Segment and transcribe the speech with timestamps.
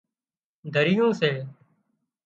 [0.73, 1.31] دريون سي